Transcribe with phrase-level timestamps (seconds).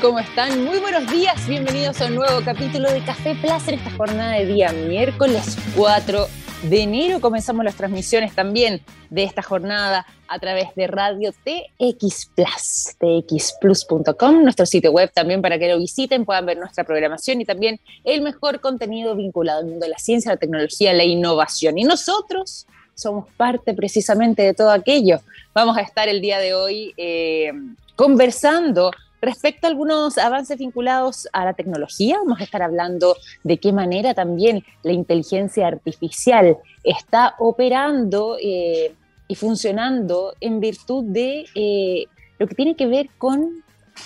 [0.00, 0.64] ¿Cómo están?
[0.64, 4.46] Muy buenos días, bienvenidos a un nuevo capítulo de Café Plaza en esta jornada de
[4.46, 6.26] día miércoles 4
[6.62, 7.20] de enero.
[7.20, 14.64] Comenzamos las transmisiones también de esta jornada a través de Radio TX Plus, txplus.com, nuestro
[14.64, 18.60] sitio web también para que lo visiten, puedan ver nuestra programación y también el mejor
[18.60, 21.76] contenido vinculado al mundo de la ciencia, la tecnología, la innovación.
[21.76, 25.20] Y nosotros somos parte precisamente de todo aquello.
[25.52, 27.52] Vamos a estar el día de hoy eh,
[27.96, 28.90] conversando
[29.24, 34.12] Respecto a algunos avances vinculados a la tecnología, vamos a estar hablando de qué manera
[34.12, 38.94] también la inteligencia artificial está operando eh,
[39.26, 42.04] y funcionando en virtud de eh,
[42.38, 43.64] lo que tiene que ver con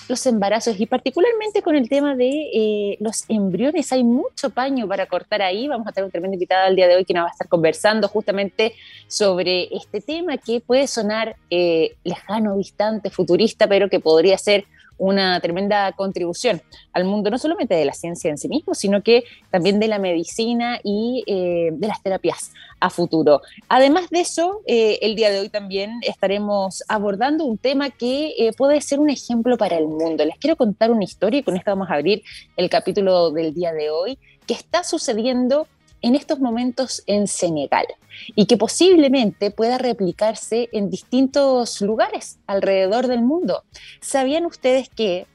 [0.09, 3.91] los embarazos y particularmente con el tema de eh, los embriones.
[3.91, 5.67] Hay mucho paño para cortar ahí.
[5.67, 7.49] Vamos a tener un tremendo invitado el día de hoy que nos va a estar
[7.49, 8.75] conversando justamente
[9.09, 14.65] sobre este tema que puede sonar lejano, distante, futurista, pero que podría ser
[14.99, 16.61] una tremenda contribución
[16.93, 19.99] al mundo, no solamente de la ciencia en sí mismo, sino que también de la
[19.99, 23.41] medicina y eh, de las terapias a futuro.
[23.69, 28.53] Además de eso, eh, el día de hoy también estaremos abordando un tema que eh,
[28.57, 30.25] puede ser un ejemplo para el mundo.
[30.25, 32.23] Les quiero contar una historia y con esto vamos a abrir
[32.57, 35.67] el capítulo del día de hoy, que está sucediendo
[36.03, 37.87] en estos momentos en Senegal
[38.35, 43.65] y que posiblemente pueda replicarse en distintos lugares alrededor del mundo.
[44.01, 45.27] ¿Sabían ustedes que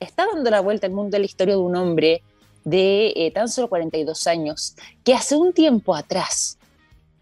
[0.00, 2.22] está dando la vuelta al mundo de la historia de un hombre
[2.64, 6.58] de eh, tan solo 42 años que hace un tiempo atrás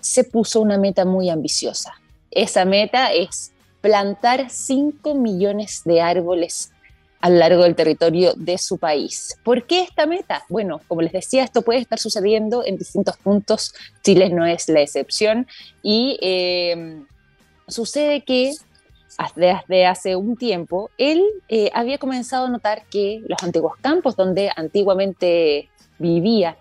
[0.00, 1.94] se puso una meta muy ambiciosa?
[2.31, 6.72] Esa meta es plantar 5 millones de árboles
[7.27, 9.36] a largo del territorio de su país.
[9.42, 10.44] ¿Por qué esta meta?
[10.48, 13.74] Bueno, como les decía, esto puede estar sucediendo en distintos puntos,
[14.05, 15.48] Chile no es la excepción,
[15.82, 17.02] y eh,
[17.66, 18.52] sucede que
[19.34, 24.52] desde hace un tiempo, él eh, había comenzado a notar que los antiguos campos donde
[24.54, 26.56] antiguamente vivía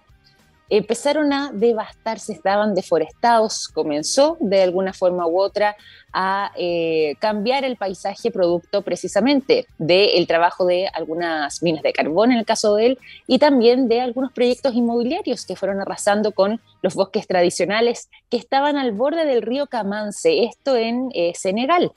[0.69, 5.75] empezaron a devastarse, estaban deforestados, comenzó de alguna forma u otra
[6.11, 12.39] a eh, cambiar el paisaje producto precisamente del trabajo de algunas minas de carbón en
[12.39, 16.95] el caso de él y también de algunos proyectos inmobiliarios que fueron arrasando con los
[16.95, 21.91] bosques tradicionales que estaban al borde del río Camance, esto en eh, Senegal.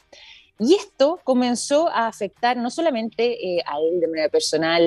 [0.61, 4.83] Y esto comenzó a afectar no solamente eh, a él de manera personal,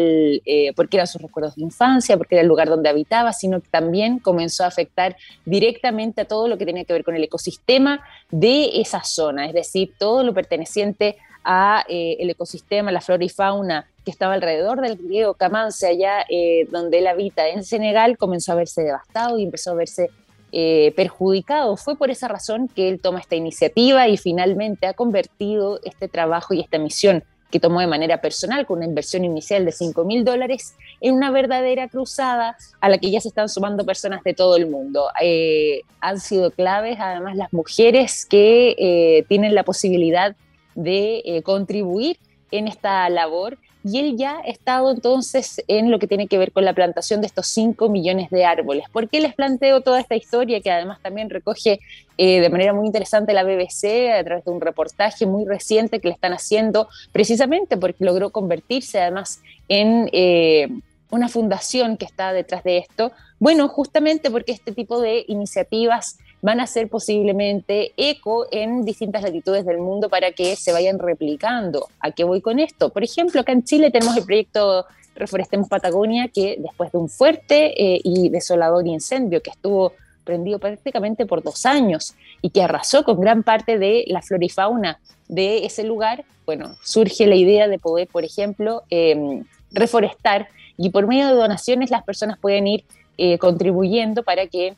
[0.46, 3.70] eh, porque eran sus recuerdos de infancia, porque era el lugar donde habitaba, sino que
[3.70, 5.16] también comenzó a afectar
[5.46, 9.54] directamente a todo lo que tenía que ver con el ecosistema de esa zona, es
[9.54, 11.16] decir, todo lo perteneciente
[11.46, 16.26] a eh, el ecosistema, la flora y fauna que estaba alrededor del río Camance, allá
[16.70, 20.10] donde él habita en Senegal, comenzó a verse devastado y empezó a verse
[20.52, 21.78] eh, perjudicado.
[21.78, 26.54] Fue por esa razón que él toma esta iniciativa y finalmente ha convertido este trabajo
[26.54, 30.24] y esta misión que tomó de manera personal con una inversión inicial de 5 mil
[30.24, 34.56] dólares en una verdadera cruzada a la que ya se están sumando personas de todo
[34.56, 35.08] el mundo.
[35.22, 40.36] Eh, han sido claves además las mujeres que eh, tienen la posibilidad
[40.76, 42.18] de contribuir
[42.52, 46.52] en esta labor y él ya ha estado entonces en lo que tiene que ver
[46.52, 48.86] con la plantación de estos 5 millones de árboles.
[48.92, 51.80] ¿Por qué les planteo toda esta historia que además también recoge
[52.18, 56.10] eh, de manera muy interesante la BBC a través de un reportaje muy reciente que
[56.10, 60.10] le están haciendo precisamente porque logró convertirse además en...
[60.12, 60.70] Eh,
[61.12, 63.12] una fundación que está detrás de esto?
[63.38, 69.66] Bueno, justamente porque este tipo de iniciativas van a ser posiblemente eco en distintas latitudes
[69.66, 71.88] del mundo para que se vayan replicando.
[72.00, 72.90] ¿A qué voy con esto?
[72.90, 74.86] Por ejemplo, acá en Chile tenemos el proyecto
[75.16, 79.94] Reforestemos Patagonia, que después de un fuerte eh, y desolador incendio que estuvo
[80.24, 84.50] prendido prácticamente por dos años y que arrasó con gran parte de la flora y
[84.50, 90.48] fauna de ese lugar, bueno, surge la idea de poder, por ejemplo, em, reforestar
[90.78, 92.84] y por medio de donaciones las personas pueden ir
[93.18, 94.76] eh, contribuyendo para que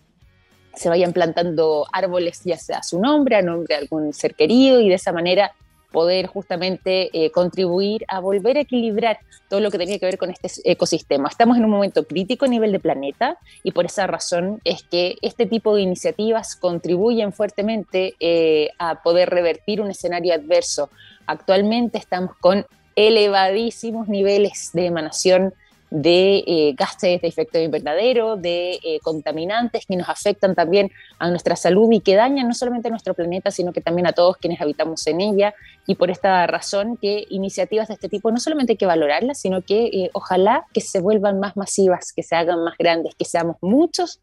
[0.76, 4.80] se vayan plantando árboles ya sea a su nombre, a nombre de algún ser querido
[4.80, 5.54] y de esa manera
[5.94, 10.32] poder justamente eh, contribuir a volver a equilibrar todo lo que tenía que ver con
[10.32, 11.30] este ecosistema.
[11.30, 15.16] Estamos en un momento crítico a nivel de planeta y por esa razón es que
[15.22, 20.90] este tipo de iniciativas contribuyen fuertemente eh, a poder revertir un escenario adverso.
[21.28, 22.66] Actualmente estamos con
[22.96, 25.54] elevadísimos niveles de emanación
[25.94, 31.56] de eh, gases de efecto invernadero, de eh, contaminantes que nos afectan también a nuestra
[31.56, 34.60] salud y que dañan no solamente a nuestro planeta, sino que también a todos quienes
[34.60, 35.54] habitamos en ella.
[35.86, 39.62] Y por esta razón que iniciativas de este tipo no solamente hay que valorarlas, sino
[39.62, 43.58] que eh, ojalá que se vuelvan más masivas, que se hagan más grandes, que seamos
[43.62, 44.20] muchos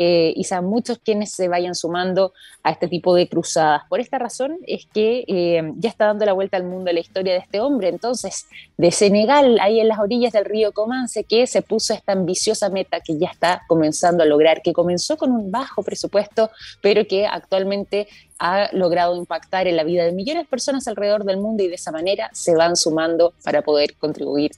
[0.00, 3.82] eh, y sean muchos quienes se vayan sumando a este tipo de cruzadas.
[3.88, 7.32] Por esta razón es que eh, ya está dando la vuelta al mundo la historia
[7.32, 8.46] de este hombre, entonces,
[8.76, 13.00] de Senegal, ahí en las orillas del río Comance, que se puso esta ambiciosa meta
[13.00, 18.06] que ya está comenzando a lograr, que comenzó con un bajo presupuesto, pero que actualmente
[18.38, 21.74] ha logrado impactar en la vida de millones de personas alrededor del mundo y de
[21.74, 24.52] esa manera se van sumando para poder contribuir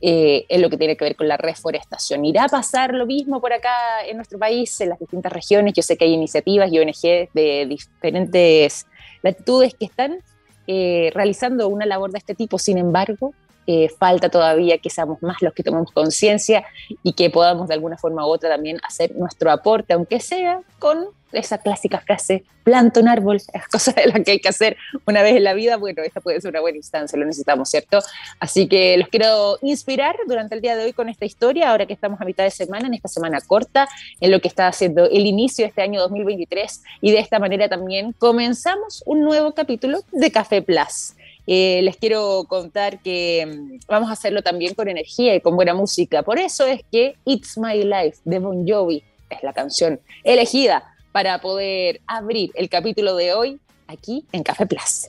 [0.00, 2.24] eh, en lo que tiene que ver con la reforestación.
[2.24, 5.72] ¿Irá a pasar lo mismo por acá en nuestro país, en las distintas regiones?
[5.74, 8.86] Yo sé que hay iniciativas y ONG de diferentes
[9.22, 10.18] latitudes que están
[10.66, 13.32] eh, realizando una labor de este tipo, sin embargo,
[13.68, 16.64] eh, falta todavía que seamos más los que tomemos conciencia
[17.02, 21.06] y que podamos de alguna forma u otra también hacer nuestro aporte, aunque sea con
[21.32, 24.76] esa clásica frase, planta un árbol, es cosa de las que hay que hacer
[25.06, 27.98] una vez en la vida, bueno, esta puede ser una buena instancia, lo necesitamos, ¿cierto?
[28.40, 31.92] Así que los quiero inspirar durante el día de hoy con esta historia, ahora que
[31.92, 33.88] estamos a mitad de semana, en esta semana corta,
[34.20, 37.68] en lo que está haciendo el inicio de este año 2023 y de esta manera
[37.68, 41.14] también comenzamos un nuevo capítulo de Café Plus.
[41.46, 45.74] Eh, les quiero contar que mm, vamos a hacerlo también con energía y con buena
[45.74, 46.22] música.
[46.22, 51.38] Por eso es que It's My Life de Bon Jovi es la canción elegida para
[51.38, 55.08] poder abrir el capítulo de hoy aquí en Café Plus.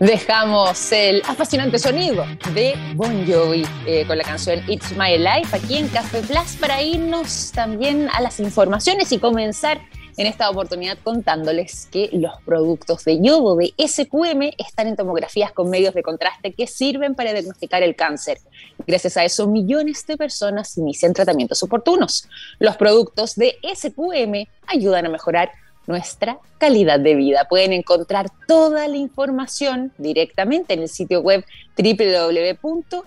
[0.00, 5.76] Dejamos el apasionante sonido de Bon Jovi eh, con la canción It's My Life aquí
[5.76, 9.80] en Café Plus para irnos también a las informaciones y comenzar
[10.16, 15.68] en esta oportunidad contándoles que los productos de yodo de SQM están en tomografías con
[15.68, 18.38] medios de contraste que sirven para diagnosticar el cáncer.
[18.86, 22.28] Gracias a eso, millones de personas inician tratamientos oportunos.
[22.58, 25.50] Los productos de SQM ayudan a mejorar
[25.86, 27.46] nuestra calidad de vida.
[27.48, 31.44] Pueden encontrar toda la información directamente en el sitio web
[31.76, 33.02] www.sqm.com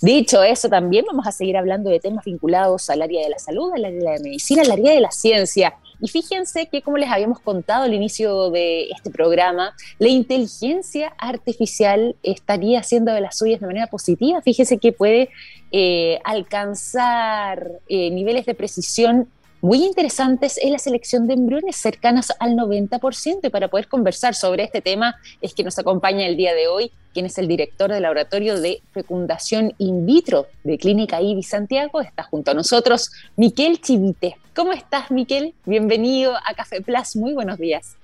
[0.00, 3.72] Dicho eso, también vamos a seguir hablando de temas vinculados al área de la salud,
[3.74, 5.74] al área de la medicina, al área de la ciencia.
[6.00, 12.16] Y fíjense que, como les habíamos contado al inicio de este programa, la inteligencia artificial
[12.22, 14.42] estaría haciendo de las suyas de manera positiva.
[14.42, 15.30] Fíjense que puede
[15.72, 19.28] eh, alcanzar eh, niveles de precisión
[19.60, 23.40] muy interesantes en la selección de embriones cercanas al 90%.
[23.42, 26.92] Y para poder conversar sobre este tema es que nos acompaña el día de hoy
[27.12, 32.02] quien es el director del laboratorio de fecundación in vitro de Clínica IBI Santiago.
[32.02, 34.36] Está junto a nosotros Miquel Chivite.
[34.54, 35.54] ¿Cómo estás, Miquel?
[35.64, 37.16] Bienvenido a Café Plus.
[37.16, 37.96] Muy buenos días.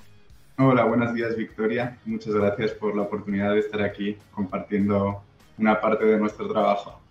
[0.57, 1.99] Hola, buenos días, Victoria.
[2.07, 5.23] Muchas gracias por la oportunidad de estar aquí compartiendo
[5.59, 7.02] una parte de nuestro trabajo.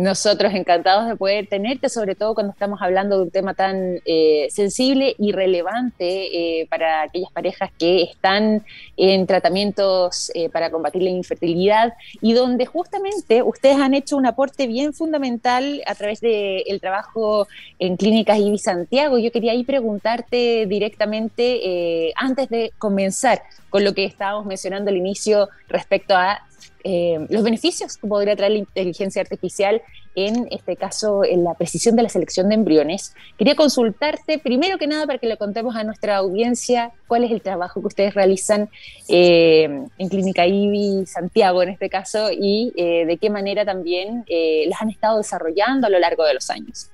[0.00, 4.48] Nosotros encantados de poder tenerte, sobre todo cuando estamos hablando de un tema tan eh,
[4.48, 8.64] sensible y relevante eh, para aquellas parejas que están
[8.96, 11.92] en tratamientos eh, para combatir la infertilidad
[12.22, 17.46] y donde justamente ustedes han hecho un aporte bien fundamental a través del trabajo
[17.78, 19.18] en Clínicas IBI Santiago.
[19.18, 25.50] Yo quería ahí preguntarte directamente, antes de comenzar con lo que estábamos mencionando al inicio
[25.68, 26.40] respecto a
[26.82, 29.82] eh, los beneficios que podría traer la inteligencia artificial,
[30.14, 33.14] en este caso en la precisión de la selección de embriones.
[33.36, 37.42] Quería consultarte, primero que nada, para que le contemos a nuestra audiencia cuál es el
[37.42, 38.68] trabajo que ustedes realizan
[39.08, 44.24] eh, en Clínica IBI Santiago, en este caso, y eh, de qué manera también
[44.66, 46.90] las han estado desarrollando a lo largo de los años.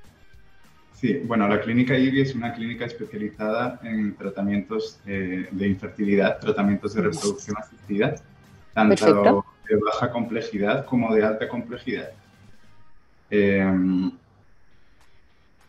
[0.94, 7.02] Sí, bueno, la clínica IBI es una clínica especializada en tratamientos de infertilidad, tratamientos de
[7.02, 8.14] reproducción asistida,
[8.72, 12.10] tanto Perfecto de baja complejidad como de alta complejidad.
[13.30, 14.12] Em,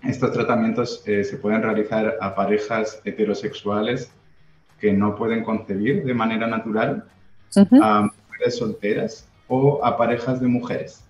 [0.04, 4.12] estos tratamientos eh, se pueden realizar a parejas heterosexuales
[4.80, 7.06] que no pueden concebir de manera natural,
[7.82, 11.04] a mujeres solteras o a parejas de mujeres.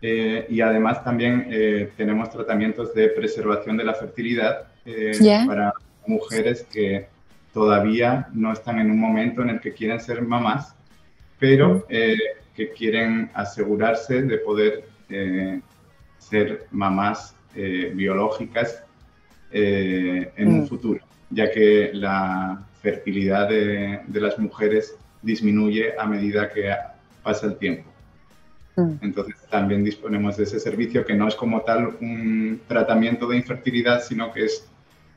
[0.00, 4.68] Eh, y además también eh, tenemos tratamientos de preservación de la fertilidad
[5.46, 5.74] para
[6.06, 7.08] mujeres que
[7.52, 10.77] todavía no están en un momento en el que quieren ser mamás
[11.38, 12.16] pero eh,
[12.54, 15.60] que quieren asegurarse de poder eh,
[16.18, 18.82] ser mamás eh, biológicas
[19.50, 20.66] en un mm.
[20.66, 26.70] futuro, ya que la fertilidad de, las mujeres disminuye a medida que
[27.22, 27.88] pasa el tiempo.
[28.76, 28.92] Mm.
[29.00, 34.02] Entonces también disponemos de ese servicio que no es como tal un tratamiento de infertilidad,
[34.02, 34.68] sino que es,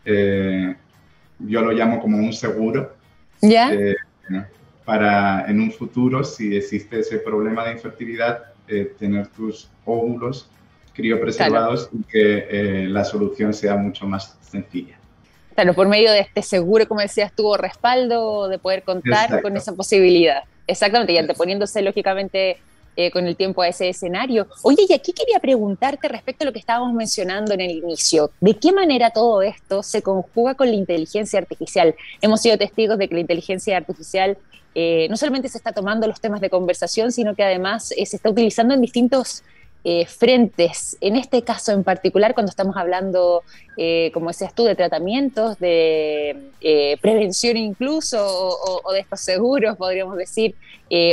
[0.05, 2.95] yo lo llamo como un seguro.
[3.41, 3.69] ¿Ya?
[4.85, 10.49] Para en un futuro, si existe ese problema de infertilidad, eh, tener tus óvulos
[10.93, 14.97] criopreservados y que eh, la solución sea mucho más sencilla.
[15.55, 19.73] Claro, por medio de este seguro, como decías, tuvo respaldo de poder contar con esa
[19.73, 20.43] posibilidad.
[20.67, 22.57] Exactamente, y anteponiéndose lógicamente
[22.95, 24.47] eh, con el tiempo a ese escenario.
[24.63, 28.31] Oye, y aquí quería preguntarte respecto a lo que estábamos mencionando en el inicio.
[28.39, 31.95] ¿De qué manera todo esto se conjuga con la inteligencia artificial?
[32.21, 34.37] Hemos sido testigos de que la inteligencia artificial
[34.73, 38.15] eh, no solamente se está tomando los temas de conversación, sino que además eh, se
[38.15, 39.43] está utilizando en distintos
[39.83, 40.97] eh, frentes.
[41.01, 43.43] En este caso en particular, cuando estamos hablando,
[44.13, 46.37] como decías tú, de tratamientos, de
[47.01, 50.53] prevención incluso, o, de estos seguros, podríamos decir,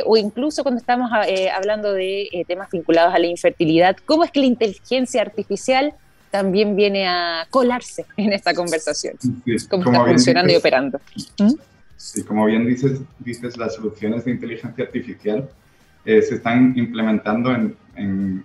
[0.04, 1.10] o incluso cuando estamos
[1.54, 5.94] hablando de temas vinculados a la infertilidad, ¿cómo es que la inteligencia artificial
[6.30, 9.16] también viene a colarse en esta conversación?
[9.70, 11.00] ¿Cómo está funcionando y operando?
[11.38, 11.54] ¿Mm?
[11.96, 15.48] Sí, como bien dices, dices las soluciones de inteligencia artificial
[16.04, 18.44] eh, se están implementando en, en,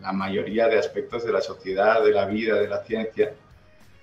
[0.00, 3.32] la mayoría de aspectos de la sociedad, de la vida, de la ciencia.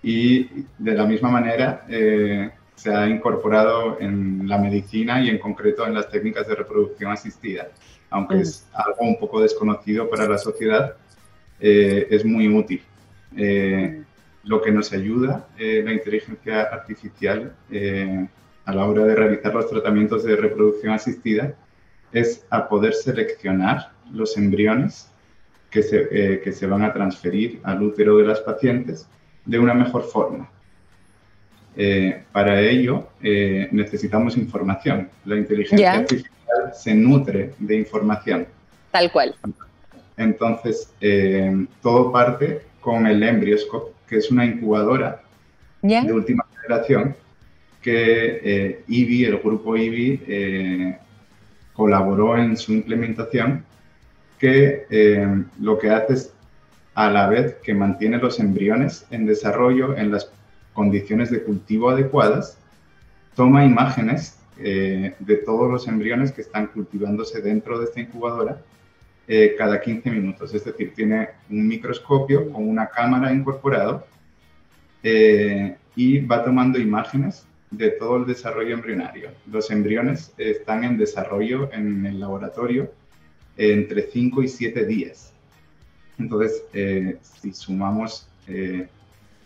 [0.02, 5.86] Y de la misma manera eh, se ha incorporado en la medicina y en concreto
[5.86, 7.70] en las técnicas de reproducción asistida.
[8.10, 10.96] Aunque es algo un poco desconocido para la sociedad,
[11.60, 12.82] eh, es muy útil.
[14.44, 17.56] lo que nos ayuda la inteligencia artificial
[18.66, 21.56] a la hora de realizar los tratamientos de reproducción asistida
[22.12, 25.10] es a poder seleccionar los embriones
[25.76, 29.10] que se, eh, que se van a transferir al útero de las pacientes
[29.46, 30.50] de una mejor forma.
[31.76, 35.10] Eh, para ello eh, necesitamos información.
[35.26, 38.48] La inteligencia artificial se nutre de información.
[38.92, 39.36] Tal cual.
[40.16, 40.94] Entonces,
[41.82, 45.24] todo parte con el Embryoscope, que es una incubadora
[45.82, 47.18] de última generación
[47.82, 50.98] que eh, IBI, el grupo IBI, eh,
[51.74, 53.66] colaboró en su implementación,
[54.40, 56.34] que eh, lo que hace es,
[56.94, 60.32] a la vez que mantiene los embriones en desarrollo en las
[60.74, 62.58] condiciones de cultivo adecuadas,
[63.36, 68.62] toma imágenes de todos los embriones que están cultivándose dentro de esta incubadora
[69.58, 70.54] cada 15 minutos.
[70.54, 74.08] Es decir, tiene un microscopio con una cámara incorporado
[75.04, 79.30] y va tomando imágenes de todo el desarrollo embrionario.
[79.52, 82.92] Los embriones están en desarrollo en el laboratorio
[83.58, 85.34] entre 5 y 7 días.
[86.18, 88.88] Entonces, eh, si sumamos eh,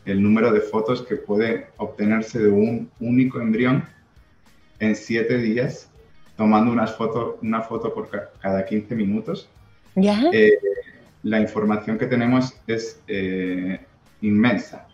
[0.05, 3.83] el número de fotos que puede obtenerse de un único embrión
[4.79, 5.89] en 7 días,
[6.37, 8.09] tomando unas foto, una foto por
[8.41, 9.49] cada 15 minutos,
[9.95, 10.53] eh,
[11.23, 13.01] la información que tenemos es
[14.21, 14.89] inmensa.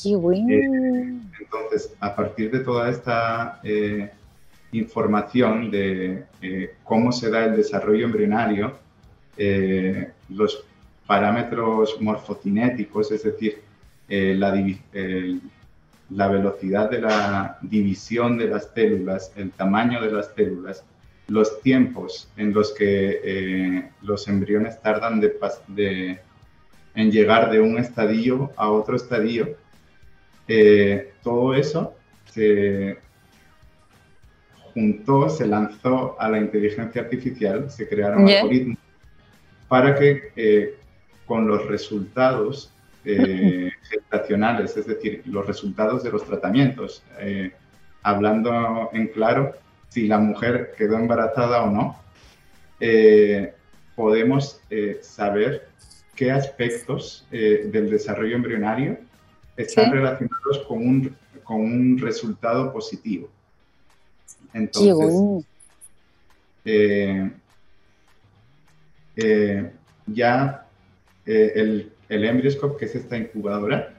[0.00, 0.50] Qué bueno.
[0.50, 4.10] Eh, entonces, a partir de toda esta eh,
[4.72, 8.78] información de eh, cómo se da el desarrollo embrionario,
[10.30, 10.64] los
[11.06, 13.58] parámetros morfocinéticos, es decir,
[14.08, 14.54] la,
[16.08, 20.84] la velocidad de la división de las células, el tamaño de las células,
[21.28, 26.18] los tiempos en los que los embriones tardan de, de,
[26.94, 29.54] en llegar de un estadio a otro estadio,
[30.48, 31.94] eh, todo eso
[32.32, 32.98] se
[34.76, 38.76] juntó, se lanzó a la inteligencia artificial, se crearon algoritmos
[39.68, 40.74] para que eh,
[41.24, 42.70] con los resultados
[43.02, 47.02] eh, gestacionales, es decir, los resultados de los tratamientos,
[48.02, 49.54] hablando en claro,
[49.88, 51.96] si la mujer quedó embarazada o no,
[53.94, 54.60] podemos
[55.00, 55.68] saber
[56.14, 58.98] qué aspectos del desarrollo embrionario
[59.56, 63.30] están relacionados con un, con un resultado positivo.
[64.56, 65.44] Entonces,
[66.64, 67.30] eh,
[69.16, 69.70] eh,
[70.06, 70.66] ya
[71.26, 73.92] eh, el, el Embryoscope, que es esta incubadora,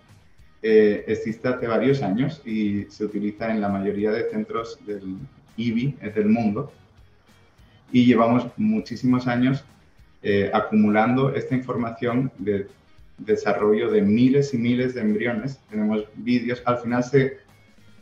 [0.64, 5.18] existe hace varios años y se utiliza en la mayoría de centros del
[5.56, 6.74] IBI del mundo.
[7.92, 9.64] Y llevamos muchísimos años
[10.52, 12.68] acumulando esta información de
[13.18, 15.60] desarrollo de miles y miles de embriones.
[15.70, 17.38] Tenemos vídeos, al final se,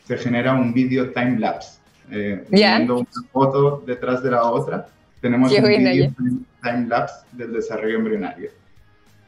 [0.05, 1.79] se genera un vídeo time lapse,
[2.11, 4.87] eh, viendo una foto detrás de la otra.
[5.21, 8.51] Tenemos un time lapse del desarrollo embrionario.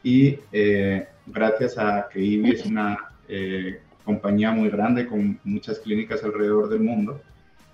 [0.02, 2.96] Y eh, gracias a que IBI es una
[3.28, 7.20] eh, compañía muy grande con muchas clínicas alrededor del mundo,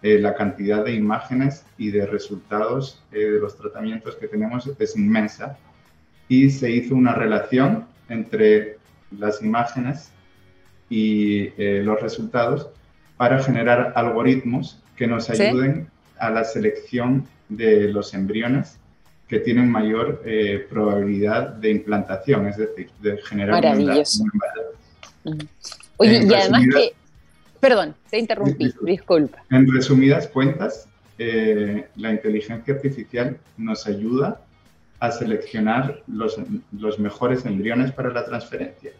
[0.03, 5.57] eh, la cantidad de imágenes y de resultados de los tratamientos que tenemos es inmensa
[6.29, 8.79] y se hizo una relación entre
[9.11, 10.11] las imágenes
[10.89, 12.69] y eh, los resultados
[13.17, 18.79] para generar algoritmos que nos ayuden a la selección de los embriones
[19.29, 24.25] que tienen mayor eh, probabilidad de implantación, es decir, de generar un embarazo.
[25.97, 26.93] Oye, y además que...
[27.59, 29.43] Perdón, te interrumpí, disculpa.
[29.51, 30.87] En resumidas cuentas,
[31.19, 34.43] eh, la inteligencia artificial nos ayuda
[35.01, 36.37] a seleccionar los,
[36.73, 38.93] los mejores embriones para la transferencia,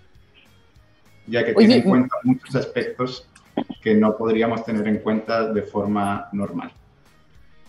[1.27, 3.29] ya que tiene en cuenta muchos aspectos
[3.85, 6.73] que no podríamos tener en cuenta de forma normal.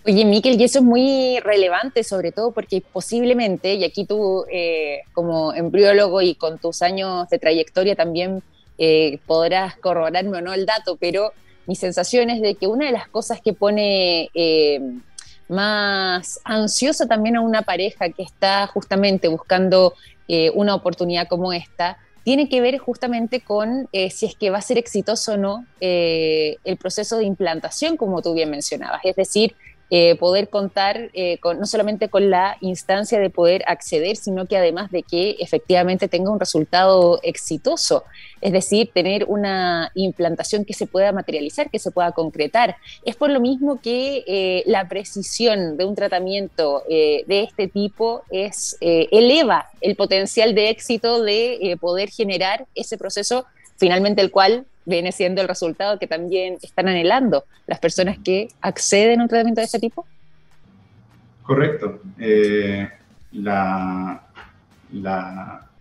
[0.08, 5.02] Oye, Miquel, y eso es muy relevante, sobre todo porque posiblemente, y aquí tú eh,
[5.14, 8.42] como embriólogo y con tus años de trayectoria también
[8.78, 11.34] eh, podrás corroborarme o no el dato, pero
[11.66, 14.80] mi sensación es de que una de las cosas que pone eh,
[15.50, 19.94] más ansiosa también a una pareja que está justamente buscando
[20.56, 24.78] una oportunidad como esta, tiene que ver justamente con si es que va a ser
[24.78, 29.00] exitoso o no el proceso de implantación, como tú bien mencionabas.
[29.06, 29.56] Es decir,
[29.92, 34.58] eh, poder contar eh, con, no solamente con la instancia de poder acceder, sino que
[34.58, 38.04] además de que efectivamente tenga un resultado exitoso,
[38.42, 42.78] es decir, tener una implantación que se pueda materializar, que se pueda concretar.
[43.06, 48.78] Es por lo mismo que eh, la precisión de un tratamiento de este tipo es,
[48.82, 53.46] eleva el potencial de éxito de poder generar ese proceso
[53.78, 59.20] finalmente el cual viene siendo el resultado que también están anhelando las personas que acceden
[59.20, 60.06] a un tratamiento de ese tipo?
[61.44, 62.02] Correcto.
[62.20, 62.90] Eh,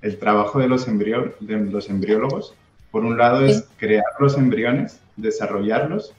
[0.03, 2.55] el trabajo de los, de los embriólogos,
[2.91, 6.15] por un lado, es crear los embriones, desarrollarlos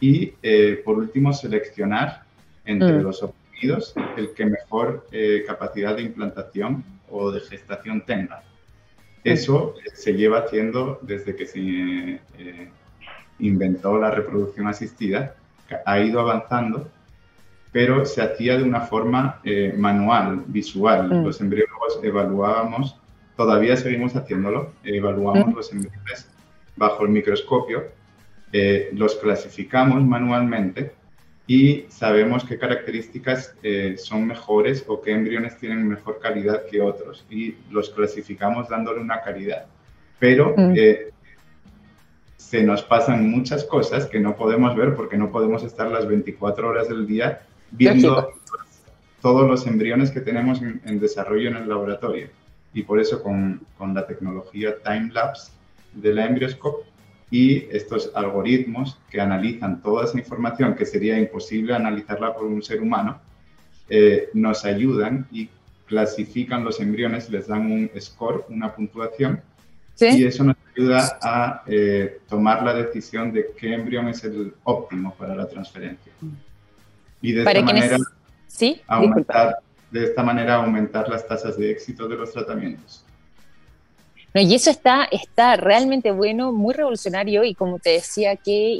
[0.00, 2.22] y, eh, por último, seleccionar
[2.64, 3.02] entre mm.
[3.02, 8.42] los obtenidos el que mejor eh, capacidad de implantación o de gestación tenga.
[9.24, 12.68] Eso se lleva haciendo desde que se eh,
[13.38, 15.36] inventó la reproducción asistida,
[15.86, 16.88] ha ido avanzando,
[17.70, 21.08] pero se hacía de una forma eh, manual, visual.
[21.08, 21.24] Mm.
[21.24, 22.96] Los embriólogos evaluábamos,
[23.36, 25.56] todavía seguimos haciéndolo, evaluamos mm.
[25.56, 26.28] los embriones
[26.76, 27.84] bajo el microscopio,
[28.52, 30.92] eh, los clasificamos manualmente
[31.46, 37.24] y sabemos qué características eh, son mejores o qué embriones tienen mejor calidad que otros
[37.30, 39.66] y los clasificamos dándole una calidad.
[40.18, 40.72] Pero mm.
[40.76, 41.10] eh,
[42.36, 46.68] se nos pasan muchas cosas que no podemos ver porque no podemos estar las 24
[46.68, 48.30] horas del día viendo
[49.20, 52.28] todos los embriones que tenemos en, desarrollo en el laboratorio.
[52.74, 55.52] Y por eso con, con la tecnología time-lapse
[55.94, 56.91] de la Embryoscope
[57.32, 62.82] y estos algoritmos que analizan toda esa información que sería imposible analizarla por un ser
[62.82, 63.22] humano,
[63.88, 65.48] eh, nos ayudan y
[65.86, 69.40] clasifican los embriones, les dan un score, una puntuación,
[69.98, 75.14] y eso nos ayuda a eh, tomar la decisión de qué embrión es el óptimo
[75.14, 76.12] para la transferencia.
[77.22, 77.98] Y de esta manera,
[78.46, 78.82] ¿Sí?
[78.86, 79.58] aumentar,
[79.90, 83.06] de esta manera aumentar las tasas de éxito de los tratamientos.
[84.34, 88.72] No, y eso está, está realmente bueno, muy revolucionario y como te decía, qué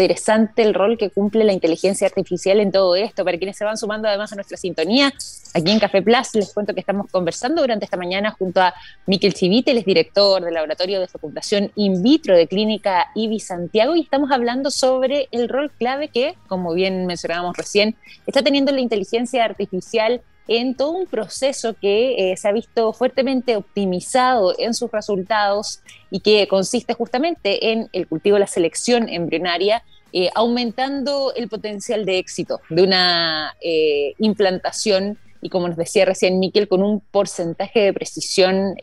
[0.00, 3.24] interesante el rol que cumple la inteligencia artificial en todo esto.
[3.24, 5.12] Para quienes se van sumando además a nuestra sintonía,
[5.54, 8.74] aquí en Café Plus les cuento que estamos conversando durante esta mañana junto a
[9.06, 13.96] Miquel Chivite, el es director del Laboratorio de Fecundación In Vitro de Clínica IBI Santiago
[13.96, 18.80] y estamos hablando sobre el rol clave que, como bien mencionábamos recién, está teniendo la
[18.80, 24.90] inteligencia artificial en todo un proceso que eh, se ha visto fuertemente optimizado en sus
[24.90, 31.48] resultados y que consiste justamente en el cultivo de la selección embrionaria, eh, aumentando el
[31.48, 37.00] potencial de éxito de una eh, implantación y como nos decía recién Miquel, con un
[37.00, 38.74] porcentaje de precisión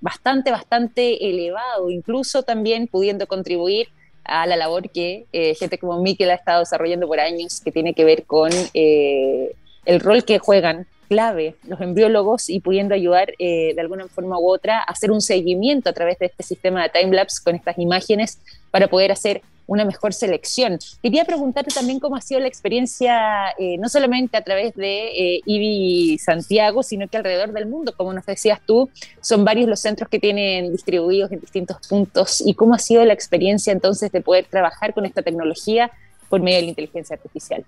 [0.00, 3.86] bastante, bastante elevado, incluso también pudiendo contribuir
[4.24, 8.04] a la labor que gente como Miquel ha estado desarrollando por años, que tiene que
[8.04, 8.50] ver con
[9.84, 14.48] el rol que juegan clave los embriólogos y pudiendo ayudar eh, de alguna forma u
[14.48, 18.40] otra a hacer un seguimiento a través de este sistema de timelapse con estas imágenes
[18.70, 20.78] para poder hacer una mejor selección.
[21.02, 25.40] Quería preguntarte también cómo ha sido la experiencia, eh, no solamente a través de eh,
[25.46, 28.90] IBI Santiago, sino que alrededor del mundo, como nos decías tú,
[29.20, 32.42] son varios los centros que tienen distribuidos en distintos puntos.
[32.44, 35.90] ¿Y cómo ha sido la experiencia entonces de poder trabajar con esta tecnología
[36.28, 37.64] por medio de la inteligencia artificial?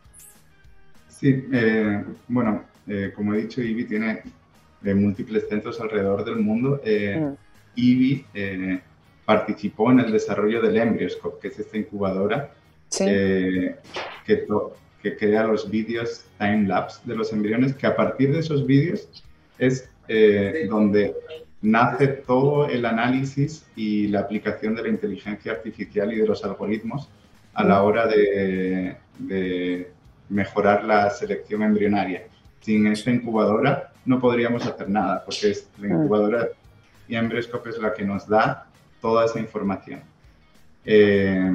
[1.19, 1.45] Sí,
[2.29, 4.23] bueno, eh, como he dicho, IBI tiene
[4.85, 6.81] eh, múltiples centros alrededor del mundo.
[6.85, 7.35] Eh, mm.
[7.77, 8.27] IBI
[9.25, 12.53] participó en el desarrollo del Embryoscope, que es esta incubadora
[12.97, 13.77] que,
[14.27, 19.09] que, crea los vídeos time-lapse de los embriones, que a partir de esos vídeos
[19.59, 19.89] es
[20.69, 21.15] donde
[21.63, 27.09] nace todo el análisis y la aplicación de la inteligencia artificial y de los algoritmos
[27.55, 27.85] a la mm.
[27.85, 29.94] hora de, de
[30.29, 32.25] mejorar la selección embrionaria
[32.61, 36.03] sin esta incubadora no podríamos hacer nada, porque es la mm.
[36.03, 36.49] incubadora
[37.09, 38.67] y Embryoscope es la que nos da
[39.01, 40.01] toda esa información.
[40.85, 41.53] Eh,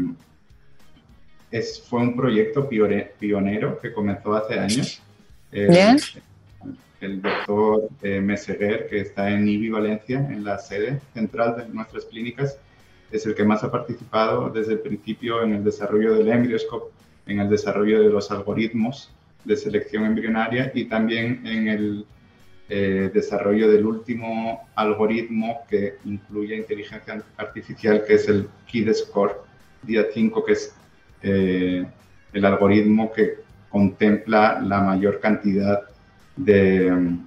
[1.52, 5.02] es, fue un proyecto pionero que comenzó hace años.
[5.52, 12.06] el doctor eh, Meseguer, que está en IBI Valencia, en la sede central de nuestras
[12.06, 12.60] clínicas,
[13.12, 16.92] es el que más ha participado desde el principio en el desarrollo del Embryoscope,
[17.30, 19.12] en el desarrollo de los algoritmos
[19.46, 22.06] de selección embrionaria y también en el
[22.68, 29.38] eh, desarrollo del último algoritmo que incluye inteligencia artificial, que es el KID-Score
[29.84, 30.76] día 5, que es
[31.24, 31.86] eh,
[32.34, 33.38] el algoritmo que
[33.70, 35.82] contempla la mayor cantidad
[36.36, 37.18] de,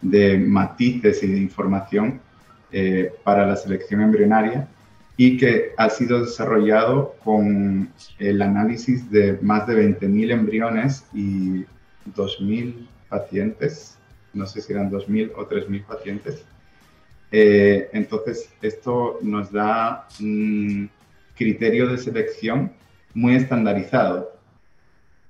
[0.00, 2.20] de matices y de información
[2.72, 4.68] eh, para la selección embrionaria
[5.22, 11.66] y que ha sido desarrollado con el análisis de más de 20.000 embriones y
[12.16, 13.98] 2.000 pacientes,
[14.32, 16.42] no sé si eran 2.000 o 3.000 pacientes.
[17.32, 20.88] Eh, entonces, esto nos da un
[21.36, 22.72] criterio de selección
[23.12, 24.32] muy estandarizado.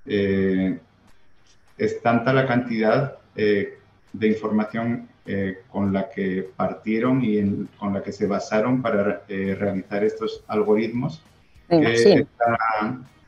[0.07, 0.79] Eh,
[1.79, 3.77] es tanta la cantidad eh,
[4.13, 9.55] de información eh, con la que partieron y con la que se basaron para eh,
[9.59, 11.23] realizar estos algoritmos,
[11.69, 12.27] que,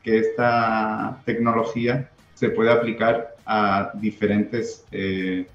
[0.03, 5.45] esta, tecnología se puede aplicar a diferentes eh,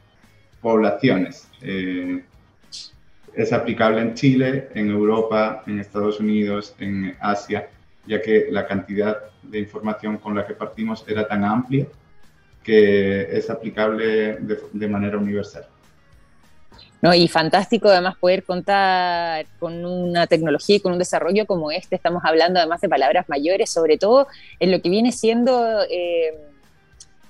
[0.61, 1.49] poblaciones.
[3.35, 7.69] es aplicable en Chile, en Europa, en Estados Unidos, en Asia,
[8.07, 11.87] ya que la cantidad de información con la que partimos era tan amplia
[12.63, 14.39] que es aplicable
[14.73, 15.67] de manera universal.
[17.01, 17.15] ¿No?
[17.15, 21.97] Y fantástico además poder contar con una tecnología y con un desarrollo como este.
[21.97, 24.27] Estamos hablando además de palabras mayores, sobre todo
[24.59, 26.35] en lo que viene siendo eh,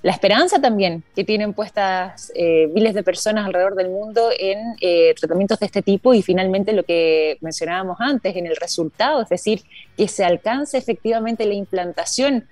[0.01, 5.13] la esperanza también que tienen puestas eh, miles de personas alrededor del mundo en eh,
[5.19, 9.61] tratamientos de este tipo y finalmente lo que mencionábamos antes, en el resultado, es decir,
[9.97, 12.47] que se alcance efectivamente la implantación,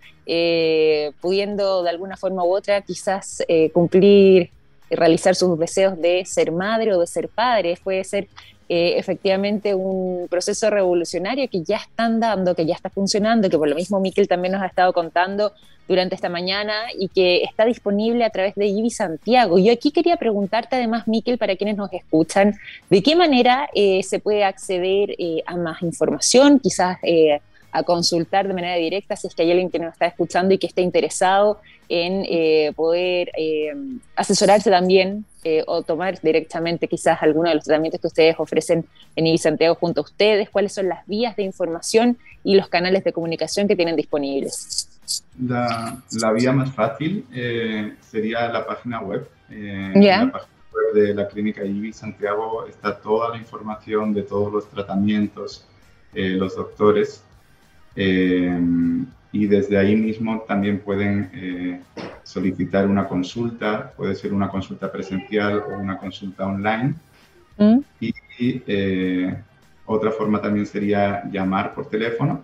[1.22, 4.52] pudiendo de alguna forma u otra quizás cumplir
[4.90, 8.28] realizar sus deseos de ser madre o de ser padre, puede ser
[8.70, 13.70] eh, efectivamente un proceso revolucionario que ya están dando, que ya está funcionando, que por
[13.70, 15.54] lo mismo Miquel también nos ha estado contando
[15.88, 19.58] durante esta mañana y que está disponible a través de IBI Santiago.
[19.58, 22.56] Yo aquí quería preguntarte además, Miquel, para quienes nos escuchan,
[22.90, 26.98] ¿de qué manera eh, se puede acceder eh, a más información, quizás
[27.78, 30.58] a consultar de manera directa si es que hay alguien que nos está escuchando y
[30.58, 31.60] que esté interesado
[31.90, 33.74] en eh, poder eh,
[34.16, 38.86] asesorarse también eh, o tomar directamente quizás alguno de los tratamientos que ustedes ofrecen
[39.16, 43.04] en IBI Santiago junto a ustedes, cuáles son las vías de información y los canales
[43.04, 44.90] de comunicación que tienen disponibles.
[45.40, 47.26] La, la vía más fácil
[48.02, 49.30] sería la página web.
[49.50, 54.52] En la página web de la clínica IBI Santiago está toda la información de todos
[54.52, 55.66] los tratamientos,
[56.14, 57.24] los doctores
[58.00, 58.60] eh,
[59.32, 61.82] y desde ahí mismo también pueden eh,
[62.22, 66.94] solicitar una consulta, puede ser una consulta presencial o una consulta online.
[67.58, 67.80] Mm.
[68.00, 69.36] Y, eh,
[69.88, 72.44] otra forma también sería llamar por teléfono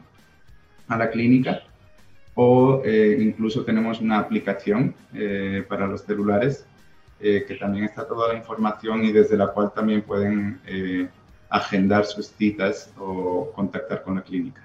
[0.88, 1.62] a la clínica
[2.36, 4.96] o incluso tenemos una aplicación
[5.68, 6.66] para los celulares
[7.20, 10.58] que también está toda la información y desde la cual también pueden
[11.50, 14.64] agendar sus citas o contactar con la clínica.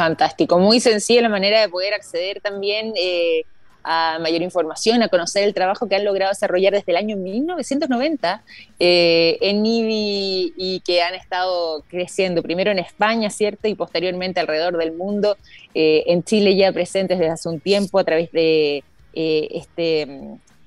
[0.00, 3.44] Fantástico, muy sencilla la manera de poder acceder también eh,
[3.84, 8.42] a mayor información, a conocer el trabajo que han logrado desarrollar desde el año 1990
[8.78, 13.68] eh, en IBI y que han estado creciendo primero en España, ¿cierto?
[13.68, 15.36] Y posteriormente alrededor del mundo,
[15.74, 18.82] eh, en Chile ya presentes desde hace un tiempo a través de
[19.12, 20.08] este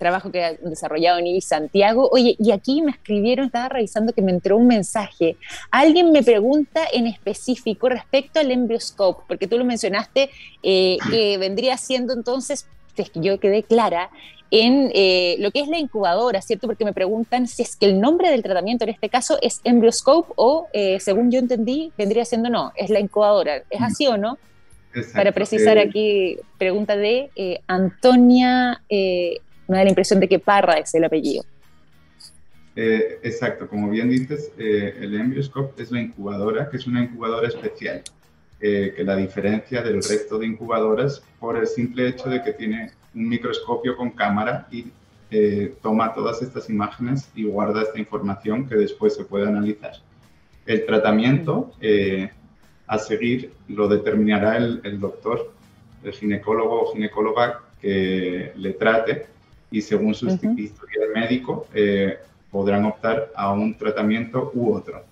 [0.03, 2.09] trabajo que ha desarrollado en IBI Santiago.
[2.11, 5.37] Oye, y aquí me escribieron, estaba revisando que me entró un mensaje.
[5.71, 10.29] Alguien me pregunta en específico respecto al Embryoscope, porque tú lo mencionaste,
[10.61, 14.09] eh, que vendría siendo entonces, es que yo quedé clara,
[14.51, 16.67] en eh, lo que es la incubadora, ¿cierto?
[16.67, 20.33] Porque me preguntan si es que el nombre del tratamiento en este caso es Embryoscope
[20.35, 23.63] o, eh, según yo entendí, vendría siendo no, es la incubadora.
[23.69, 24.37] ¿Es así o no?
[25.15, 27.31] Para precisar aquí, pregunta de
[27.65, 28.83] Antonia
[29.67, 31.43] me da la impresión de que Parra es el apellido.
[32.75, 37.47] Eh, exacto, como bien dices, eh, el Embryoscope es la incubadora, que es una incubadora
[37.47, 38.01] especial,
[38.59, 42.91] eh, que la diferencia del resto de incubadoras por el simple hecho de que tiene
[43.13, 44.85] un microscopio con cámara y
[45.81, 49.93] toma todas estas imágenes y guarda esta información que después se puede analizar.
[50.67, 51.71] El tratamiento
[52.85, 55.51] a seguir lo determinará el, el doctor,
[56.03, 59.25] el ginecólogo o ginecóloga que le trate
[59.73, 62.19] y según su historial médico eh,
[62.51, 65.03] podrán optar a un tratamiento u otro.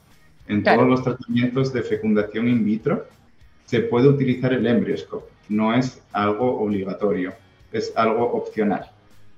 [0.48, 3.08] En todos los tratamientos de fecundación in vitro
[3.66, 5.26] se puede utilizar el embryoscope.
[5.50, 7.34] No es algo obligatorio,
[7.72, 8.92] es algo opcional.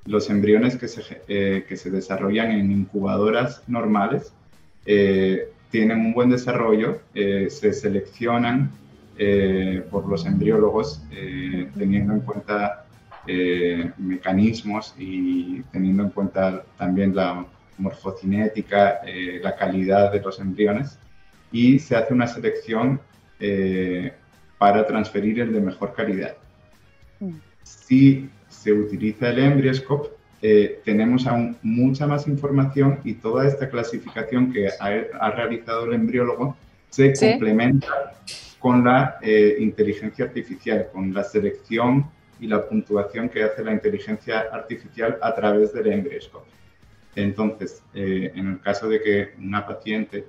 [0.06, 4.34] Los embriones que se, eh, que se desarrollan en incubadoras normales
[4.86, 8.72] eh, tienen un buen desarrollo, eh, se seleccionan
[9.92, 11.04] por los embriólogos
[11.78, 12.83] teniendo en cuenta
[13.26, 17.46] mecanismos y teniendo en cuenta también la
[17.78, 19.00] morfocinética,
[19.42, 21.00] la calidad de los embriones
[21.52, 23.00] y se hace una selección
[24.58, 26.36] para transferir el de mejor calidad.
[27.20, 27.34] Mm.
[27.64, 30.10] Si se utiliza el embryoscope,
[30.42, 36.56] eh, tenemos aún mucha más información y toda esta clasificación que ha, realizado el embriólogo
[36.90, 38.14] se complementa
[38.60, 42.08] con la eh, inteligencia artificial, con la selección
[42.44, 46.50] y la puntuación que hace la inteligencia artificial a través del embryoscope.
[47.16, 50.26] Entonces, eh, en el caso de que una paciente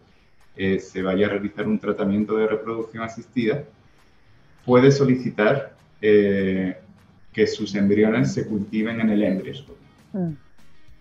[0.57, 3.65] se vaya a realizar un tratamiento de reproducción asistida,
[4.65, 5.75] puede solicitar
[7.35, 9.81] que sus embriones se cultiven en el embrioscope
[10.13, 10.31] mm.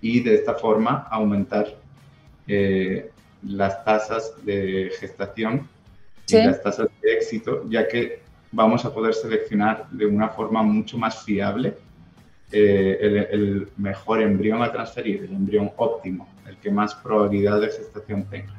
[0.01, 1.67] y de esta forma aumentar
[2.47, 3.11] eh,
[3.43, 5.69] las tasas de gestación
[6.27, 8.22] y las tasas de éxito, ya que
[8.53, 11.75] vamos a poder seleccionar de una forma mucho más fiable
[12.51, 17.67] eh, el, el, mejor embrión a transferir, el embrión óptimo, el que más probabilidad de
[17.67, 18.53] gestación tenga.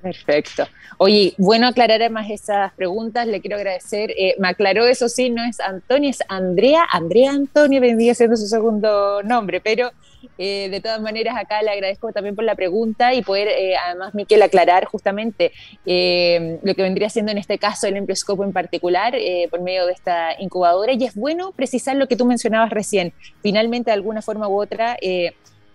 [0.00, 0.66] Perfecto.
[0.96, 4.12] Oye, bueno aclarar además esas preguntas, le quiero agradecer.
[4.12, 6.86] Eh, me aclaró eso sí, no es Antonio, es Andrea.
[6.90, 9.90] Andrea Antonio vendría siendo su segundo nombre, pero
[10.38, 14.14] eh, de todas maneras acá le agradezco también por la pregunta y poder eh, además,
[14.14, 15.52] Miquel, aclarar justamente
[15.84, 19.14] lo que vendría siendo en este caso el embrioscopo en particular
[19.50, 20.92] por medio de esta incubadora.
[20.92, 23.12] Y es bueno precisar lo que tú mencionabas recién.
[23.42, 24.96] Finalmente, de alguna forma u otra,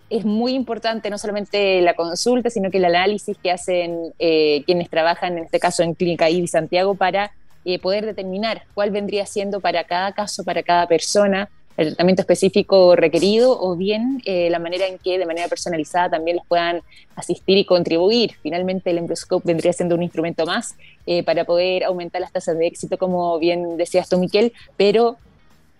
[0.08, 4.88] es muy importante no solamente la consulta, sino que el análisis que hacen eh, quienes
[4.88, 7.32] trabajan, en este caso en Clínica IBI Santiago, para
[7.64, 12.96] eh, poder determinar cuál vendría siendo para cada caso, para cada persona, el tratamiento específico
[12.96, 16.80] requerido o bien eh, la manera en que de manera personalizada también les puedan
[17.14, 18.32] asistir y contribuir.
[18.42, 20.76] Finalmente el Embryoscope vendría siendo un instrumento más
[21.24, 25.18] para poder aumentar las tasas de éxito, como bien decías tú, Miquel, pero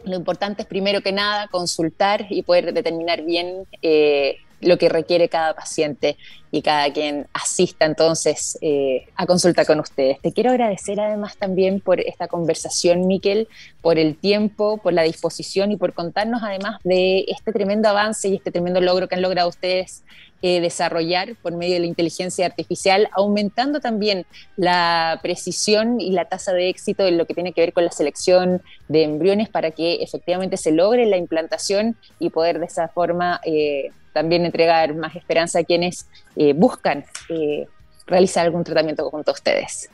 [0.06, 5.28] lo importante es primero que nada consultar y poder determinar bien eh, lo que requiere
[5.28, 6.16] cada paciente
[6.50, 10.20] y cada quien asista entonces eh, a consulta con ustedes.
[10.20, 13.48] Te quiero agradecer además también por esta conversación, Miquel,
[13.82, 18.36] por el tiempo, por la disposición y por contarnos además de este tremendo avance y
[18.36, 20.02] este tremendo logro que han logrado ustedes
[20.42, 26.52] eh, desarrollar por medio de la inteligencia artificial, aumentando también la precisión y la tasa
[26.52, 29.94] de éxito en lo que tiene que ver con la selección de embriones para que
[30.02, 33.40] efectivamente se logre la implantación y poder de esa forma...
[33.44, 37.66] Eh, también entregar más esperanza a quienes eh, buscan eh,
[38.06, 39.90] realizar algún tratamiento junto a ustedes.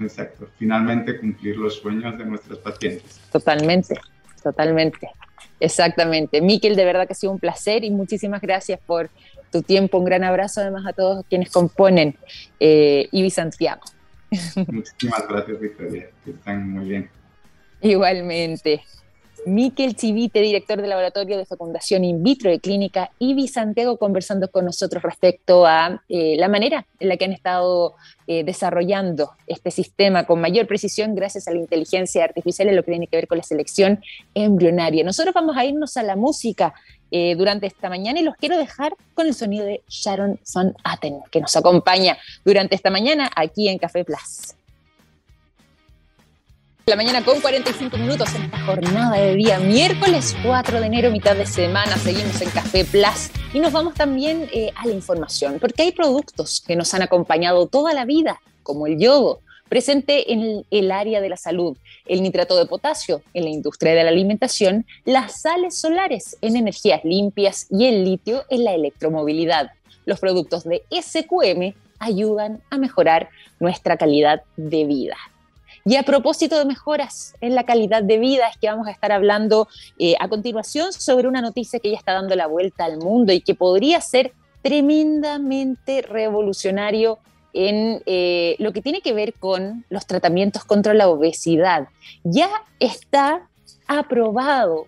[0.00, 3.20] Exacto, finalmente cumplir los sueños de nuestros pacientes.
[3.30, 3.94] Totalmente,
[4.42, 5.08] totalmente,
[5.60, 6.40] exactamente.
[6.40, 9.08] Miquel, de verdad que ha sido un placer y muchísimas gracias por
[9.52, 9.98] tu tiempo.
[9.98, 12.16] Un gran abrazo además a todos quienes componen
[12.58, 13.82] eh, IBI Santiago.
[14.66, 17.08] Muchísimas gracias, Victoria, que están muy bien.
[17.82, 18.82] Igualmente.
[19.46, 24.64] Miquel Chivite, director del Laboratorio de Fecundación In Vitro de Clínica IBI Santiago, conversando con
[24.64, 27.94] nosotros respecto a eh, la manera en la que han estado
[28.26, 32.92] eh, desarrollando este sistema con mayor precisión gracias a la inteligencia artificial en lo que
[32.92, 34.00] tiene que ver con la selección
[34.34, 35.04] embrionaria.
[35.04, 36.74] Nosotros vamos a irnos a la música
[37.10, 41.20] eh, durante esta mañana y los quiero dejar con el sonido de Sharon Son Aten,
[41.30, 44.54] que nos acompaña durante esta mañana aquí en Café Plus
[46.90, 51.36] la mañana con 45 minutos en esta jornada de día miércoles 4 de enero, mitad
[51.36, 51.96] de semana.
[51.96, 56.60] Seguimos en Café Plus y nos vamos también eh, a la información, porque hay productos
[56.66, 61.28] que nos han acompañado toda la vida, como el yodo, presente en el área de
[61.28, 61.76] la salud,
[62.06, 67.04] el nitrato de potasio en la industria de la alimentación, las sales solares en energías
[67.04, 69.70] limpias y el litio en la electromovilidad.
[70.06, 73.28] Los productos de SQM ayudan a mejorar
[73.60, 75.16] nuestra calidad de vida.
[75.90, 79.10] Y a propósito de mejoras en la calidad de vida, es que vamos a estar
[79.10, 79.66] hablando
[79.98, 83.40] eh, a continuación sobre una noticia que ya está dando la vuelta al mundo y
[83.40, 87.18] que podría ser tremendamente revolucionario
[87.52, 91.88] en eh, lo que tiene que ver con los tratamientos contra la obesidad.
[92.22, 92.48] Ya
[92.78, 93.48] está
[93.88, 94.86] aprobado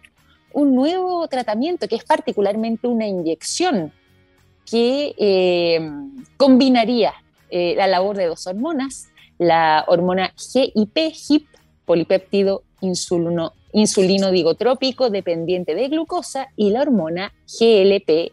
[0.53, 3.93] un nuevo tratamiento que es particularmente una inyección
[4.71, 5.81] que eh,
[6.37, 7.13] combinaría
[7.51, 9.12] la labor de dos hormonas,
[9.43, 11.47] la hormona GIP, HIP,
[11.85, 18.31] polipéptido insulino, insulino digotrópico dependiente de glucosa, y la hormona GLP1,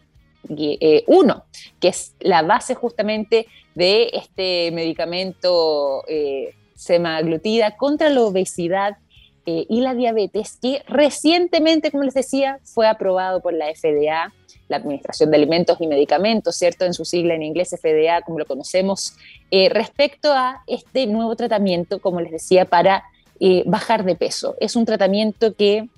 [1.80, 8.96] que es la base justamente de este medicamento eh, semaglutida contra la obesidad
[9.46, 14.32] eh, y la diabetes, que recientemente, como les decía, fue aprobado por la FDA,
[14.70, 16.86] la Administración de Alimentos y Medicamentos, ¿cierto?
[16.86, 19.14] En su sigla en inglés FDA, como lo conocemos,
[19.50, 23.04] eh, respecto a este nuevo tratamiento, como les decía, para
[23.40, 24.56] eh, bajar de peso.
[24.60, 25.88] Es un tratamiento que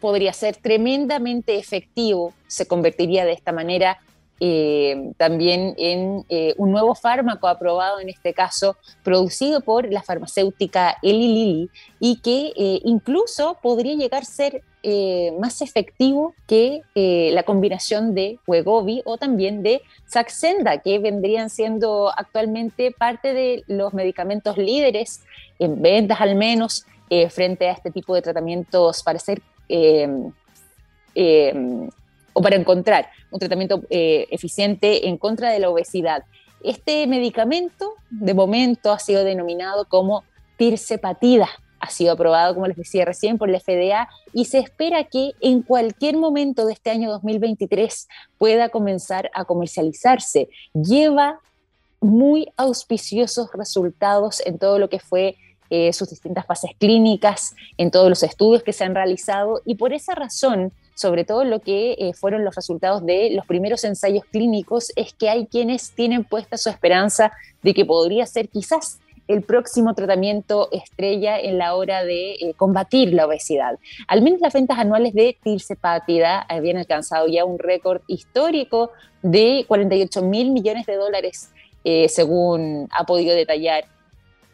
[0.00, 3.98] podría ser tremendamente efectivo, se convertiría de esta manera
[4.44, 10.96] eh, también en eh, un nuevo fármaco aprobado, en este caso producido por la farmacéutica
[11.00, 14.64] Eli Lilly, y que eh, incluso podría llegar a ser
[15.38, 16.82] más efectivo que
[17.32, 23.94] la combinación de Wegovy o también de Saxenda, que vendrían siendo actualmente parte de los
[23.94, 25.22] medicamentos líderes
[25.60, 26.84] en ventas al menos
[27.30, 29.40] frente a este tipo de tratamientos para ser
[32.32, 36.24] o para encontrar un tratamiento eh, eficiente en contra de la obesidad.
[36.62, 40.24] Este medicamento, de momento, ha sido denominado como
[40.56, 41.48] tirsepatida.
[41.80, 45.62] Ha sido aprobado, como les decía recién, por la FDA y se espera que en
[45.62, 50.48] cualquier momento de este año 2023 pueda comenzar a comercializarse.
[50.72, 51.40] Lleva
[52.00, 55.36] muy auspiciosos resultados en todo lo que fue
[55.70, 59.92] eh, sus distintas fases clínicas, en todos los estudios que se han realizado y por
[59.92, 64.92] esa razón sobre todo lo que eh, fueron los resultados de los primeros ensayos clínicos,
[64.96, 69.94] es que hay quienes tienen puesta su esperanza de que podría ser quizás el próximo
[69.94, 73.78] tratamiento estrella en la hora de eh, combatir la obesidad.
[74.08, 78.90] Al menos las ventas anuales de tirsepatida habían alcanzado ya un récord histórico
[79.22, 81.50] de 48 mil millones de dólares,
[81.84, 83.84] eh, según ha podido detallar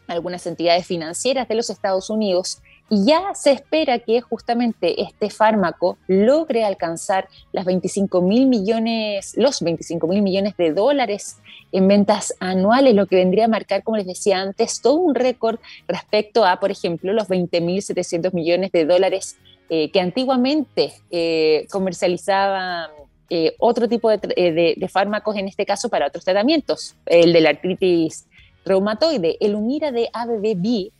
[0.06, 5.98] algunas entidades financieras de los Estados Unidos, y ya se espera que justamente este fármaco
[6.06, 11.36] logre alcanzar las 25 mil millones, los 25 mil millones de dólares
[11.70, 15.58] en ventas anuales, lo que vendría a marcar, como les decía antes, todo un récord
[15.86, 19.36] respecto a, por ejemplo, los 20 mil 700 millones de dólares
[19.68, 22.88] eh, que antiguamente eh, comercializaba
[23.28, 27.50] eh, otro tipo de, de, fármacos, en este caso para otros tratamientos, el de la
[27.50, 28.26] artritis
[28.64, 29.36] reumatoide.
[29.40, 30.90] El Humira de ABB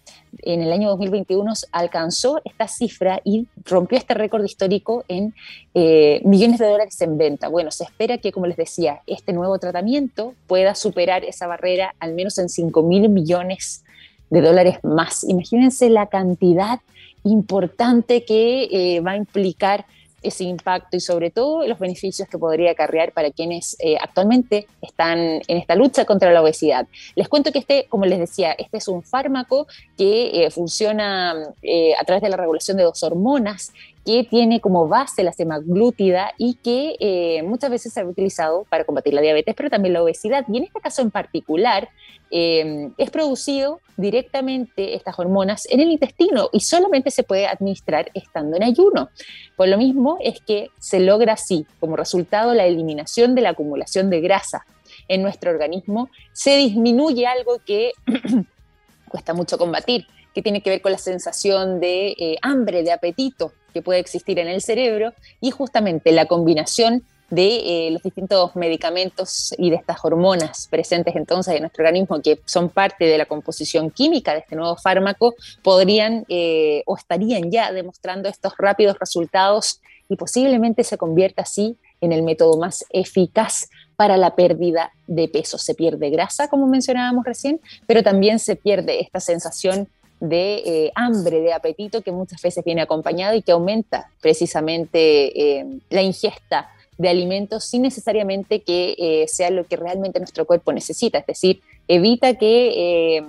[0.42, 5.34] en el año 2021 alcanzó esta cifra y rompió este récord histórico en
[5.74, 7.48] eh, millones de dólares en venta.
[7.48, 12.14] Bueno, se espera que, como les decía, este nuevo tratamiento pueda superar esa barrera al
[12.14, 13.84] menos en 5 mil millones
[14.30, 15.24] de dólares más.
[15.24, 16.80] Imagínense la cantidad
[17.24, 19.86] importante que eh, va a implicar
[20.22, 25.18] ese impacto y sobre todo los beneficios que podría acarrear para quienes eh, actualmente están
[25.18, 26.86] en esta lucha contra la obesidad.
[27.14, 31.94] Les cuento que este, como les decía, este es un fármaco que eh, funciona eh,
[31.94, 33.72] a través de la regulación de dos hormonas
[34.04, 39.14] que tiene como base la semaglútida y que muchas veces se ha utilizado para combatir
[39.14, 40.44] la diabetes, pero también la obesidad.
[40.48, 41.88] Y en este caso en particular,
[42.30, 48.62] es producido directamente estas hormonas en el intestino y solamente se puede administrar estando en
[48.62, 49.10] ayuno.
[49.56, 54.10] Por lo mismo es que se logra así, como resultado, la eliminación de la acumulación
[54.10, 54.66] de grasa
[55.08, 57.92] en nuestro organismo, se disminuye algo que
[59.08, 63.52] cuesta mucho combatir, que tiene que ver con la sensación de eh, hambre, de apetito
[63.72, 69.54] que puede existir en el cerebro y justamente la combinación de eh, los distintos medicamentos
[69.58, 73.90] y de estas hormonas presentes entonces en nuestro organismo que son parte de la composición
[73.90, 80.16] química de este nuevo fármaco podrían eh, o estarían ya demostrando estos rápidos resultados y
[80.16, 85.58] posiblemente se convierta así en el método más eficaz para la pérdida de peso.
[85.58, 89.88] Se pierde grasa, como mencionábamos recién, pero también se pierde esta sensación
[90.20, 96.02] de eh, hambre, de apetito que muchas veces viene acompañado y que aumenta precisamente la
[96.02, 101.26] ingesta de alimentos sin necesariamente que eh, sea lo que realmente nuestro cuerpo necesita, es
[101.26, 103.24] decir, evita que eh,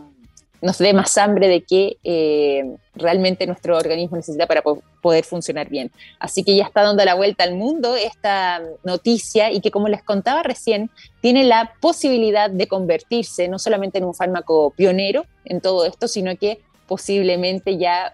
[0.62, 4.62] nos dé más hambre de que eh, realmente nuestro organismo necesita para
[5.02, 5.92] poder funcionar bien.
[6.20, 10.04] Así que ya está dando la vuelta al mundo esta noticia y que como les
[10.04, 10.90] contaba recién,
[11.22, 16.36] tiene la posibilidad de convertirse no solamente en un fármaco pionero en todo esto, sino
[16.36, 18.12] que posiblemente ya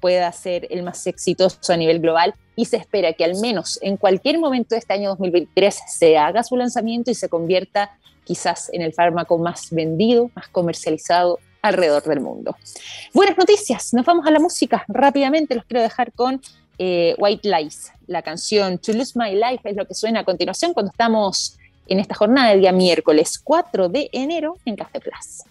[0.00, 3.96] pueda ser el más exitoso a nivel global y se espera que al menos en
[3.96, 8.82] cualquier momento de este año 2023 se haga su lanzamiento y se convierta quizás en
[8.82, 12.56] el fármaco más vendido, más comercializado alrededor del mundo.
[13.12, 16.40] Buenas noticias, nos vamos a la música rápidamente, los quiero dejar con
[16.78, 20.72] eh, White Lies, la canción To Lose My Life es lo que suena a continuación
[20.72, 25.44] cuando estamos en esta jornada de día miércoles 4 de enero en Café Plus.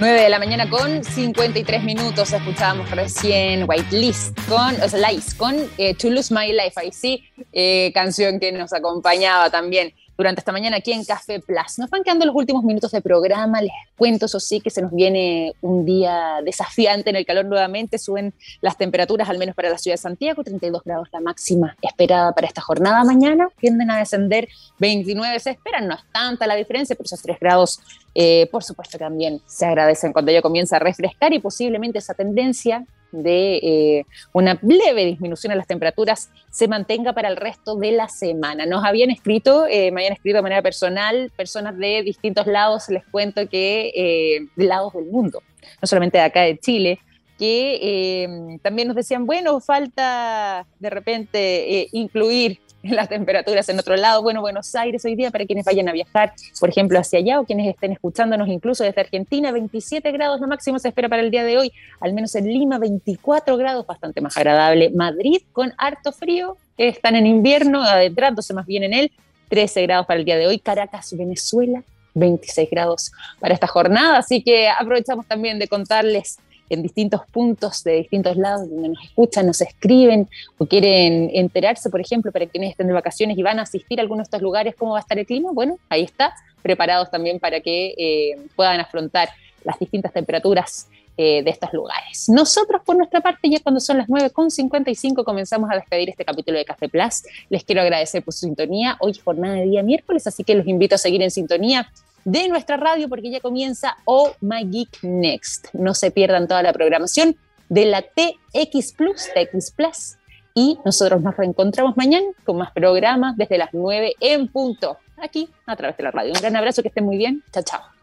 [0.00, 2.32] 9 de la mañana con 53 minutos.
[2.32, 6.72] Escuchábamos recién White List con, o sea, Lies con eh, To Lose My Life.
[6.76, 7.22] Ahí sí,
[7.52, 11.78] eh, canción que nos acompañaba también durante esta mañana aquí en Café Plus.
[11.78, 14.92] Nos van quedando los últimos minutos de programa, les cuento, eso sí, que se nos
[14.92, 19.78] viene un día desafiante en el calor nuevamente, suben las temperaturas, al menos para la
[19.78, 24.46] ciudad de Santiago, 32 grados la máxima esperada para esta jornada mañana, tienden a descender
[24.78, 27.80] 29, se esperan, no es tanta la diferencia, pero esos 3 grados,
[28.14, 32.84] eh, por supuesto, también se agradecen cuando ya comienza a refrescar y posiblemente esa tendencia
[33.12, 38.08] de eh, una leve disminución en las temperaturas se mantenga para el resto de la
[38.08, 38.66] semana.
[38.66, 43.04] Nos habían escrito, eh, me habían escrito de manera personal, personas de distintos lados, les
[43.06, 45.42] cuento que eh, de lados del mundo,
[45.80, 47.00] no solamente de acá de Chile,
[47.40, 54.22] que también nos decían, bueno, falta de repente incluir las temperaturas en otro lado.
[54.22, 57.44] Bueno, Buenos Aires hoy día para quienes vayan a viajar, por ejemplo, hacia allá o
[57.44, 61.44] quienes estén escuchándonos incluso desde Argentina, 27 grados lo máximo se espera para el día
[61.44, 64.90] de hoy, al menos en Lima 24 grados, bastante más agradable.
[64.90, 69.12] Madrid con harto frío, están en invierno, adentrándose más bien en él,
[69.48, 70.58] 13 grados para el día de hoy.
[70.58, 71.82] Caracas, Venezuela,
[72.14, 76.38] 26 grados para esta jornada, así que aprovechamos también de contarles
[76.70, 82.00] en distintos puntos de distintos lados donde nos escuchan, nos escriben o quieren enterarse, por
[82.00, 84.74] ejemplo, para quienes estén de vacaciones y van a asistir a alguno de estos lugares,
[84.76, 88.80] cómo va a estar el clima, bueno, ahí está, preparados también para que eh, puedan
[88.80, 89.28] afrontar
[89.64, 92.30] las distintas temperaturas eh, de estos lugares.
[92.30, 96.64] Nosotros, por nuestra parte, ya cuando son las 9.55, comenzamos a despedir este capítulo de
[96.64, 97.24] Café Plus.
[97.50, 98.96] Les quiero agradecer por su sintonía.
[99.00, 101.90] Hoy jornada de día miércoles, así que los invito a seguir en sintonía
[102.24, 105.68] de nuestra radio porque ya comienza Oh My Geek Next.
[105.72, 107.36] No se pierdan toda la programación
[107.68, 110.16] de la TX Plus, TX Plus.
[110.54, 115.76] Y nosotros nos reencontramos mañana con más programas desde las 9 en punto, aquí a
[115.76, 116.32] través de la radio.
[116.32, 117.42] Un gran abrazo, que estén muy bien.
[117.52, 117.99] Chao, chao.